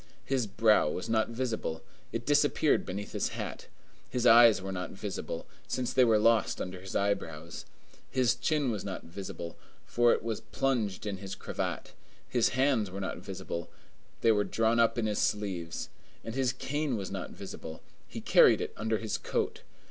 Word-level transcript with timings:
His 0.25 0.47
brow 0.47 0.89
was 0.89 1.09
not 1.09 1.29
visible; 1.29 1.83
it 2.11 2.25
disappeared 2.25 2.87
beneath 2.87 3.11
his 3.11 3.27
hat: 3.37 3.67
his 4.09 4.25
eyes 4.25 4.59
were 4.59 4.71
not 4.71 4.89
visible, 4.89 5.45
since 5.67 5.93
they 5.93 6.03
were 6.03 6.17
lost 6.17 6.59
under 6.59 6.81
his 6.81 6.95
eyebrows: 6.95 7.65
his 8.09 8.33
chin 8.33 8.71
was 8.71 8.83
not 8.83 9.03
visible, 9.03 9.57
for 9.85 10.11
it 10.11 10.23
was 10.23 10.41
plunged 10.41 11.05
in 11.05 11.17
his 11.17 11.35
cravat: 11.35 11.93
his 12.27 12.49
hands 12.57 12.89
were 12.89 12.99
not 12.99 13.19
visible; 13.19 13.69
they 14.21 14.31
were 14.31 14.43
drawn 14.43 14.79
up 14.79 14.97
in 14.97 15.05
his 15.05 15.19
sleeves: 15.19 15.89
and 16.23 16.33
his 16.33 16.51
cane 16.51 16.97
was 16.97 17.11
not 17.11 17.29
visible; 17.29 17.83
he 18.07 18.21
carried 18.21 18.59
it 18.59 18.73
under 18.77 18.97
his 18.97 19.19
coat. 19.19 19.61